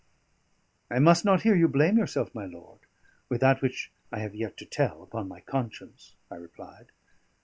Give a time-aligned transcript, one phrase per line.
[0.89, 2.79] "I must not hear you blame yourself, my lord,
[3.29, 6.87] with that which I have yet to tell upon my conscience," I replied.